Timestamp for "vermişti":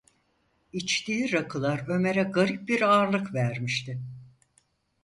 3.33-3.99